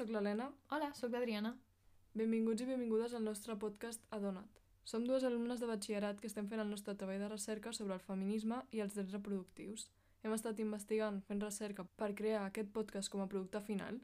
[0.00, 0.46] sóc l'Helena.
[0.72, 1.50] Hola, sóc l'Adriana.
[2.16, 4.60] Benvinguts i benvingudes al nostre podcast Adona't.
[4.88, 8.00] Som dues alumnes de batxillerat que estem fent el nostre treball de recerca sobre el
[8.06, 9.90] feminisme i els drets reproductius.
[10.22, 13.98] Hem estat investigant, fent recerca per crear aquest podcast com a producte final.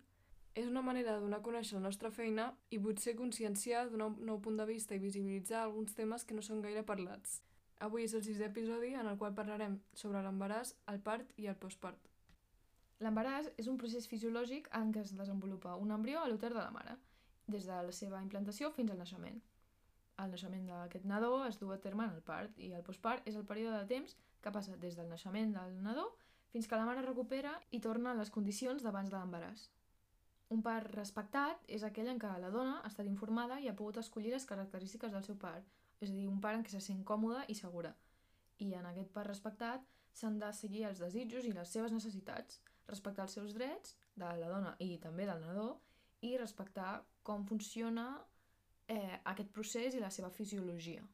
[0.52, 4.18] És una manera de donar a conèixer la nostra feina i potser conscienciar, donar un
[4.28, 7.40] nou punt de vista i visibilitzar alguns temes que no són gaire parlats.
[7.88, 11.56] Avui és el sisè episodi en el qual parlarem sobre l'embaràs, el part i el
[11.56, 12.15] postpart.
[13.04, 16.72] L'embaràs és un procés fisiològic en què es desenvolupa un embrió a l'úter de la
[16.72, 16.94] mare,
[17.46, 19.40] des de la seva implantació fins al naixement.
[20.22, 23.36] El naixement d'aquest nadó es du a terme en el part i el postpart és
[23.36, 26.06] el període de temps que passa des del naixement del nadó
[26.54, 29.66] fins que la mare recupera i torna a les condicions d'abans de l'embaràs.
[30.56, 33.98] Un part respectat és aquell en què la dona ha estat informada i ha pogut
[34.00, 35.66] escollir les característiques del seu part,
[36.00, 37.92] és a dir, un part en què se sent còmoda i segura.
[38.62, 39.84] I en aquest part respectat
[40.16, 44.48] s'han de seguir els desitjos i les seves necessitats, respectar els seus drets de la
[44.48, 45.68] dona i també del nadó
[46.26, 48.06] i respectar com funciona
[48.88, 51.04] eh, aquest procés i la seva fisiologia.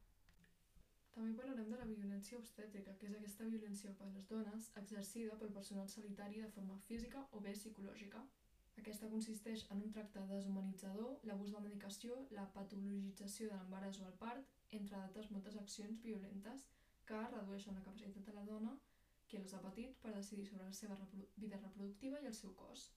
[1.13, 5.53] També parlarem de la violència obstètrica, que és aquesta violència per les dones exercida pel
[5.57, 8.23] personal sanitari de forma física o bé psicològica.
[8.81, 14.15] Aquesta consisteix en un tracte deshumanitzador, l'abús de medicació, la patologització de l'embaràs o el
[14.23, 16.65] part, entre d'altres moltes accions violentes
[17.05, 18.73] que redueixen la capacitat de la dona
[19.33, 22.53] que els ha patit per decidir sobre la seva reprodu vida reproductiva i el seu
[22.59, 22.91] cos.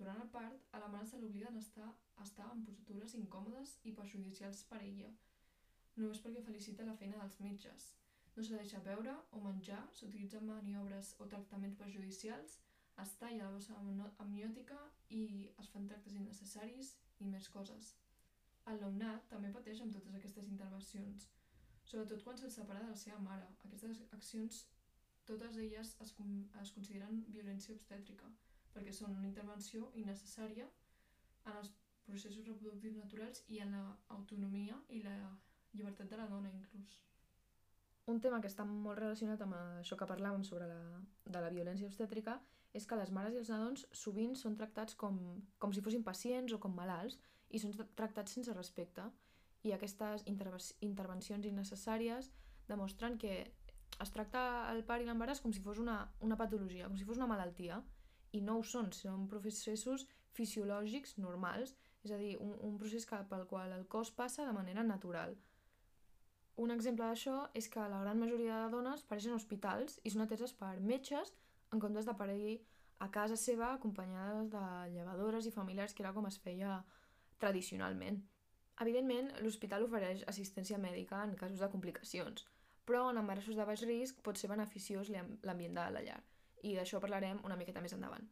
[0.00, 3.76] Durant el part, a la mare se l'obliga a estar, a estar en postures incòmodes
[3.90, 5.10] i perjudicials per ella,
[5.96, 7.90] només perquè felicita la feina dels metges.
[8.36, 12.58] No se deixa beure o menjar, s'utilitzen maniobres o tractaments perjudicials,
[13.04, 13.76] es talla la bossa
[14.24, 14.78] amniòtica
[15.16, 15.22] i
[15.62, 17.94] es fan tractes innecessaris i més coses.
[18.72, 21.28] El nounat també pateix amb totes aquestes intervencions,
[21.92, 23.46] sobretot quan se'l separa de la seva mare.
[23.68, 24.64] Aquestes accions
[25.30, 26.14] totes elles es,
[26.62, 28.30] es consideren violència obstètrica,
[28.74, 30.66] perquè són una intervenció innecessària
[31.46, 31.70] en els
[32.06, 35.16] processos reproductius naturals i en l'autonomia i la
[35.72, 36.98] llibertat de la dona, inclús.
[38.10, 40.80] Un tema que està molt relacionat amb això que parlàvem sobre la,
[41.26, 42.40] de la violència obstètrica
[42.74, 45.18] és que les mares i els nadons sovint són tractats com,
[45.62, 47.18] com si fossin pacients o com malalts
[47.50, 49.06] i són tractats sense respecte.
[49.62, 52.30] I aquestes intervencions innecessàries
[52.70, 53.34] demostren que
[54.00, 54.42] es tracta
[54.72, 57.80] el part i l'embaràs com si fos una, una patologia, com si fos una malaltia,
[58.32, 60.06] i no ho són, són processos
[60.36, 61.74] fisiològics normals,
[62.04, 65.34] és a dir, un, un procés que, pel qual el cos passa de manera natural.
[66.60, 70.52] Un exemple d'això és que la gran majoria de dones pareixen hospitals i són ateses
[70.56, 71.32] per metges
[71.72, 72.58] en comptes d'aparir
[73.00, 74.64] a casa seva acompanyades de
[74.94, 76.82] llevadores i familiars, que era com es feia
[77.40, 78.20] tradicionalment.
[78.84, 82.44] Evidentment, l'hospital ofereix assistència mèdica en casos de complicacions,
[82.90, 86.20] però en embarassos de baix risc pot ser beneficiós l'ambient de la llar,
[86.66, 88.24] i d'això parlarem una miqueta més endavant.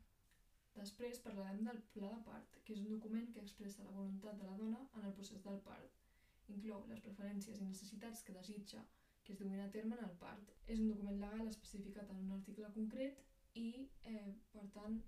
[0.78, 4.48] Després parlarem del pla de part, que és un document que expressa la voluntat de
[4.48, 5.94] la dona en el procés del part.
[6.54, 8.82] Inclou les preferències i necessitats que desitja
[9.22, 10.50] que es duguin a terme en el part.
[10.66, 13.22] És un document legal especificat en un article concret
[13.62, 13.69] i,
[14.10, 14.26] eh,
[14.56, 14.98] per tant,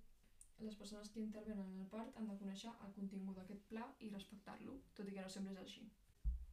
[0.67, 4.15] les persones que intervenen en el part han de conèixer el contingut d'aquest pla i
[4.15, 5.89] respectar-lo, tot i que no sempre és així.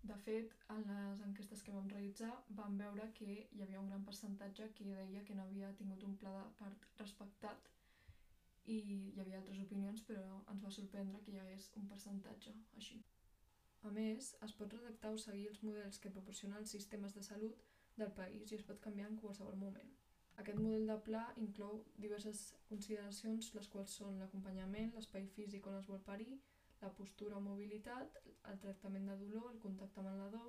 [0.03, 4.05] De fet, en les enquestes que vam realitzar vam veure que hi havia un gran
[4.09, 7.69] percentatge que deia que no havia tingut un pla de part respectat
[8.65, 13.03] i hi havia altres opinions, però ens va sorprendre que hi hagués un percentatge així.
[13.87, 17.63] A més, es pot redactar o seguir els models que proporcionen els sistemes de salut
[18.01, 19.93] del país i es pot canviar en qualsevol moment.
[20.41, 25.87] Aquest model de pla inclou diverses consideracions, les quals són l'acompanyament, l'espai físic on es
[25.89, 26.35] vol parir,
[26.81, 28.17] la postura o mobilitat,
[28.51, 30.43] el tractament de dolor, el contacte amb el nadó,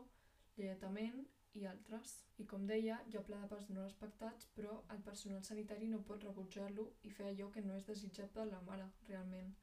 [0.59, 1.23] lletament
[1.59, 2.15] i altres.
[2.43, 6.03] I com deia, hi ha pla de pas no respectats, però el personal sanitari no
[6.11, 9.55] pot rebutjar-lo i fer allò que no és desitjat per la mare, realment.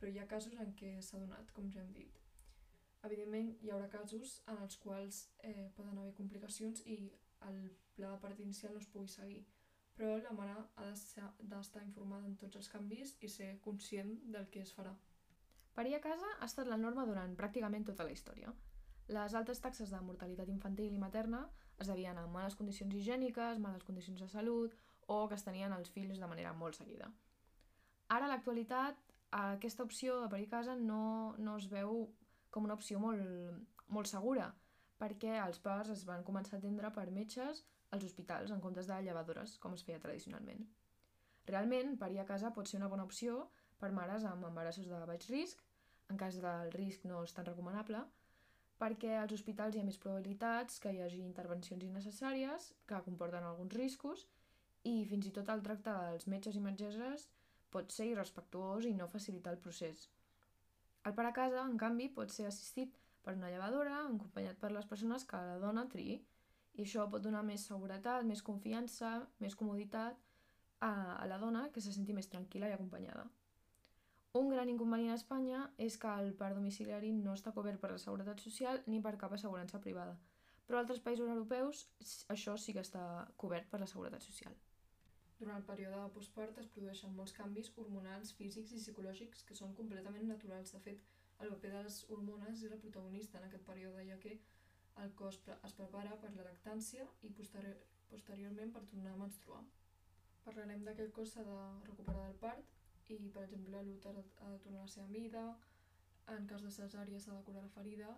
[0.00, 2.20] Però hi ha casos en què s'ha donat, com ja hem dit.
[3.06, 6.98] Evidentment, hi haurà casos en els quals eh, poden haver complicacions i
[7.48, 7.58] el
[7.96, 9.40] pla de part inicial no es pugui seguir,
[9.96, 10.90] però la mare ha
[11.54, 14.94] d'estar informada en tots els canvis i ser conscient del que es farà.
[15.74, 18.52] Parir a casa ha estat la norma durant pràcticament tota la història.
[19.08, 21.46] Les altes taxes de mortalitat infantil i materna
[21.80, 24.74] es devien a males condicions higièniques, males condicions de salut
[25.06, 27.08] o que es tenien els fills de manera molt seguida.
[28.08, 28.98] Ara, a l'actualitat,
[29.32, 32.04] aquesta opció de parir a casa no, no es veu
[32.52, 33.24] com una opció molt,
[33.88, 34.50] molt segura,
[35.00, 39.00] perquè els parts es van començar a atendre per metges als hospitals en comptes de
[39.02, 40.66] llevadores, com es feia tradicionalment.
[41.48, 43.48] Realment, parir a casa pot ser una bona opció
[43.82, 45.62] per mares amb embarassos de baix risc,
[46.10, 48.02] en cas del risc no és tan recomanable,
[48.82, 53.76] perquè als hospitals hi ha més probabilitats que hi hagi intervencions innecessàries que comporten alguns
[53.78, 54.26] riscos
[54.90, 57.28] i fins i tot el tracte dels metges i metgesses
[57.74, 60.08] pot ser irrespectuós i no facilitar el procés.
[61.06, 64.88] El part a casa, en canvi, pot ser assistit per una llevadora, acompanyat per les
[64.90, 66.18] persones que la dona triï.
[66.78, 69.14] I això pot donar més seguretat, més confiança,
[69.44, 70.18] més comoditat
[70.80, 70.92] a,
[71.22, 73.26] a la dona que se senti més tranquil·la i acompanyada.
[74.38, 77.98] Un gran inconvenient a Espanya és que el part domiciliari no està cobert per la
[78.04, 80.14] Seguretat Social ni per cap assegurança privada,
[80.64, 81.82] però a altres països europeus
[82.34, 83.02] això sí que està
[83.42, 84.56] cobert per la Seguretat Social.
[85.42, 89.76] Durant el període de postpart es produeixen molts canvis hormonals, físics i psicològics que són
[89.82, 90.72] completament naturals.
[90.72, 91.04] De fet,
[91.44, 94.38] el paper de les hormones és el protagonista en aquest període, ja que
[95.02, 97.76] el cos es prepara per la lactància i posterior,
[98.08, 99.64] posteriorment per tornar a menstruar.
[100.46, 101.58] Parlarem de que el cos s'ha de
[101.90, 102.78] recuperar del part
[103.08, 105.44] i, per exemple, l'úter ha de tornar a la seva mida,
[106.36, 108.10] en cas de cesària s'ha de curar la ferida,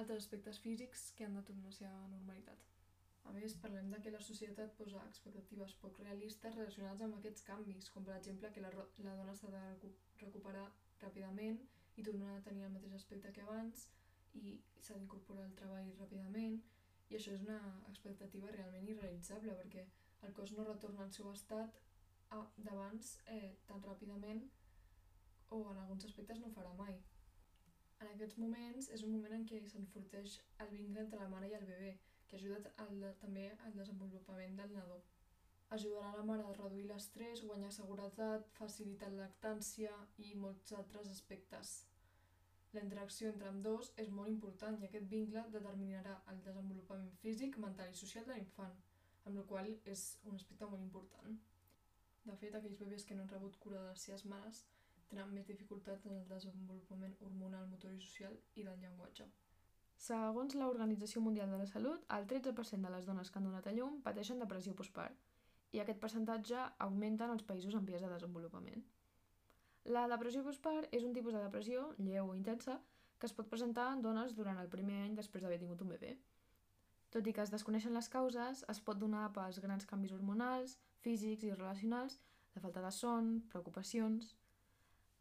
[0.00, 2.64] altres aspectes físics que han de tornar a la seva normalitat.
[3.30, 7.90] A més, parlem de que la societat posa expectatives poc realistes relacionades amb aquests canvis,
[7.94, 8.72] com per exemple que la,
[9.06, 9.92] la dona s'ha de
[10.24, 10.64] recuperar
[11.04, 11.60] ràpidament
[12.00, 13.86] i tornar a tenir el mateix aspecte que abans
[14.40, 16.58] i s'ha d'incorporar al treball ràpidament
[17.12, 17.60] i això és una
[17.92, 19.86] expectativa realment irrealitzable perquè
[20.26, 21.82] el cos no retorna al seu estat
[22.66, 24.44] d'abans eh, tan ràpidament
[25.52, 26.96] o en alguns aspectes no ho farà mai.
[28.02, 31.56] En aquests moments és un moment en què s'enforteix el vincle entre la mare i
[31.58, 31.92] el bebè,
[32.28, 35.02] que ajuda al, també al desenvolupament del nadó.
[35.76, 39.92] Ajudarà la mare a reduir l'estrès, guanyar seguretat, facilitar la lactància
[40.24, 41.76] i molts altres aspectes.
[42.72, 47.58] La interacció entre amb dos és molt important i aquest vincle determinarà el desenvolupament físic,
[47.64, 48.76] mental i social de l'infant,
[49.24, 51.40] amb la qual és un aspecte molt important.
[52.28, 54.64] De fet, aquells bebès que no han rebut cura de les seves mares
[55.10, 59.26] tenen més dificultats en el desenvolupament hormonal, motor i social i del llenguatge.
[60.02, 63.74] Segons l'Organització Mundial de la Salut, el 13% de les dones que han donat a
[63.76, 65.28] llum pateixen depressió postpart
[65.72, 68.82] i aquest percentatge augmenta en els països en vies de desenvolupament.
[69.96, 72.78] La depressió postpart és un tipus de depressió, lleu o intensa,
[73.18, 76.12] que es pot presentar en dones durant el primer any després d'haver tingut un bebè.
[77.14, 81.44] Tot i que es desconeixen les causes, es pot donar pels grans canvis hormonals, físics
[81.46, 82.18] i relacionals,
[82.54, 84.36] la falta de son, preocupacions...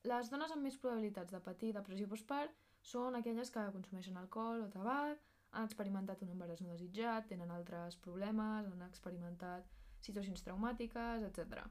[0.10, 4.69] Les dones amb més probabilitats de patir depressió postpart són aquelles que consumeixen alcohol o
[4.74, 5.19] tabac,
[5.51, 9.68] han experimentat un embaràs no desitjat, tenen altres problemes, han experimentat
[10.01, 11.68] situacions traumàtiques, etc.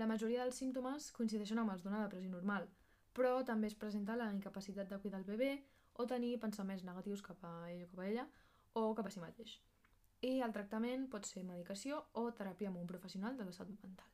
[0.00, 2.66] La majoria dels símptomes coincideixen amb els d'una depressió normal,
[3.14, 5.52] però també es presenta la incapacitat de cuidar el bebè
[6.02, 8.26] o tenir pensaments negatius cap a ell o cap a ella
[8.74, 9.54] o cap a si mateix.
[10.24, 14.08] I el tractament pot ser medicació o teràpia amb un professional de la salut mental.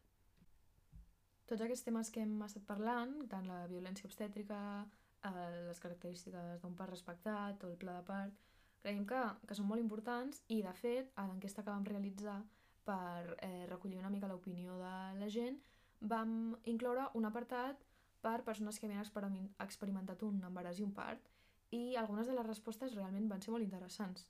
[1.50, 4.58] Tots aquests temes que hem estat parlant, tant la violència obstètrica,
[5.28, 5.32] eh,
[5.68, 8.40] les característiques d'un part respectat o el pla de part,
[8.82, 12.40] creiem que, que són molt importants i, de fet, a l'enquesta que vam realitzar
[12.86, 15.60] per eh, recollir una mica l'opinió de la gent,
[16.00, 17.84] vam incloure un apartat
[18.24, 21.28] per persones que havien experimentat un embaràs i un part
[21.76, 24.26] i algunes de les respostes realment van ser molt interessants.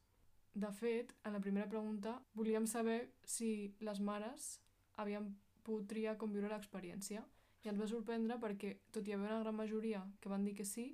[0.55, 4.61] De fet, en la primera pregunta volíem saber si les mares
[4.97, 5.29] havien
[5.62, 7.23] pogut triar com viure l'experiència
[7.62, 10.64] i ens va sorprendre perquè, tot i haver una gran majoria que van dir que
[10.64, 10.87] sí,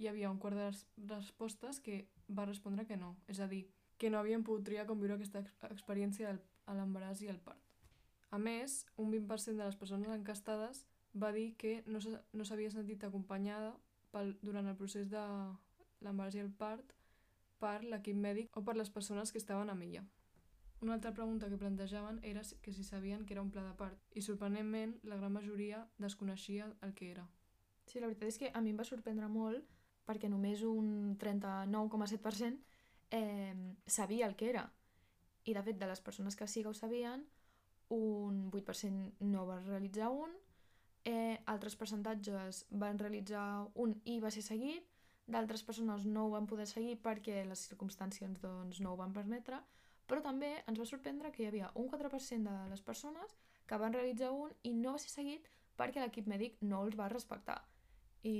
[0.00, 3.14] hi havia un quart de les respostes que va respondre que no.
[3.28, 3.66] És a dir,
[3.98, 6.34] que no havien pogut triar com viure aquesta experiència
[6.66, 7.60] a l'embaràs i el part.
[8.34, 10.82] A més, un 20% de les persones encastades
[11.14, 13.76] va dir que no s'havia sentit acompanyada
[14.10, 15.22] pel, durant el procés de
[16.02, 16.90] l'embaràs i el part
[17.58, 20.04] per l'equip mèdic o per les persones que estaven amb ella.
[20.84, 23.96] Una altra pregunta que plantejaven era que si sabien que era un pla de part
[24.12, 27.24] i sorprenentment la gran majoria desconeixia el que era.
[27.86, 29.64] Sí, la veritat és que a mi em va sorprendre molt
[30.04, 32.60] perquè només un 39,7%
[33.10, 33.54] eh,
[33.86, 34.66] sabia el que era.
[35.44, 37.24] I de fet, de les persones que sí que ho sabien,
[37.88, 40.32] un 8% no va realitzar un,
[41.04, 44.88] eh, altres percentatges van realitzar un i va ser seguit,
[45.26, 49.60] d'altres persones no ho van poder seguir perquè les circumstàncies doncs, no ho van permetre,
[50.06, 53.94] però també ens va sorprendre que hi havia un 4% de les persones que van
[53.96, 57.62] realitzar un i no va ser seguit perquè l'equip mèdic no els va respectar.
[58.22, 58.36] I,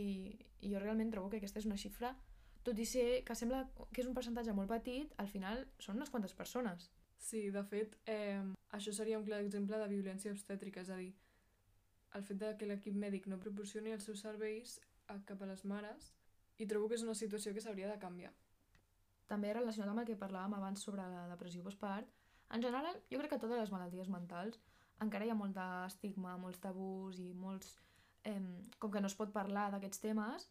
[0.61, 2.13] I jo realment trobo que aquesta és una xifra,
[2.65, 6.13] tot i ser que sembla que és un percentatge molt petit, al final són unes
[6.13, 6.91] quantes persones.
[7.21, 8.41] Sí, de fet, eh,
[8.77, 11.13] això seria un clar exemple de violència obstètrica, és a dir,
[12.15, 14.79] el fet de que l'equip mèdic no proporcioni els seus serveis
[15.29, 16.13] cap a les mares
[16.59, 18.33] i trobo que és una situació que s'hauria de canviar.
[19.31, 22.09] També relacionat amb el que parlàvem abans sobre la depressió postpart,
[22.55, 24.61] en general jo crec que totes les malalties mentals
[25.03, 27.79] encara hi ha molt d'estigma, molts tabús i molts...
[28.25, 28.41] Eh,
[28.81, 30.47] com que no es pot parlar d'aquests temes,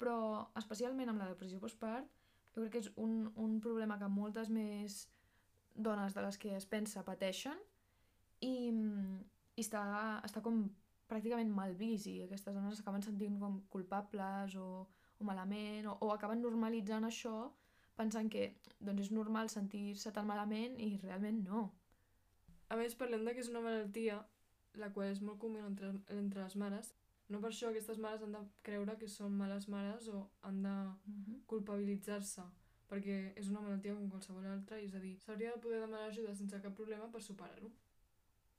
[0.00, 0.16] però
[0.58, 2.08] especialment amb la depressió postpart
[2.54, 5.04] jo crec que és un, un problema que moltes més
[5.74, 7.60] dones de les que es pensa pateixen
[8.44, 8.72] i,
[9.54, 9.84] i està,
[10.26, 10.64] està com
[11.08, 14.66] pràcticament mal vist i aquestes dones acaben sentint com culpables o,
[15.22, 17.36] o malament o, o acaben normalitzant això
[17.96, 18.48] pensant que
[18.80, 21.68] doncs, és normal sentir-se tan malament i realment no.
[22.72, 24.22] A més, parlem de que és una malaltia
[24.80, 26.92] la qual és molt comú entre, entre les mares.
[27.28, 30.74] No per això aquestes mares han de creure que són males mares o han de
[31.06, 31.38] Mm -hmm.
[31.46, 32.42] culpabilitzar-se,
[32.90, 36.08] perquè és una malaltia com qualsevol altra, i és a dir, s'hauria de poder demanar
[36.08, 37.70] ajuda sense cap problema per superar-ho.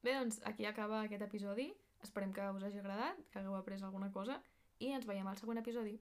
[0.03, 1.73] Bé, doncs aquí acaba aquest episodi.
[2.01, 4.41] Esperem que us hagi agradat, que hagueu après alguna cosa
[4.79, 5.99] i ens veiem al següent episodi.